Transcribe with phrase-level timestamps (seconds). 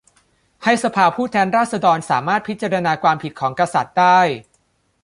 [0.63, 4.19] ให้สภาผู้แทนราษฎรสามารถพิจารณาความผิดของกษัตริย์ได้